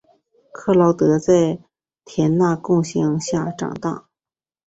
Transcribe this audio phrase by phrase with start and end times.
[0.51, 1.59] 克劳德在
[2.05, 4.07] 田纳西乡下长大。